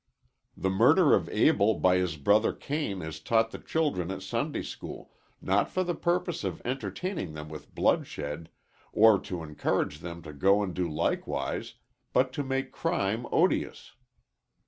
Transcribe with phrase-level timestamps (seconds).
[0.57, 5.11] The murder of Abel by his brother Cain is taught the children at Sunday school,
[5.39, 8.49] not for the purpose of entertaining them with bloodshed,
[8.91, 11.75] or to encourage them to go and do likewise,
[12.13, 13.91] but to make crime odious.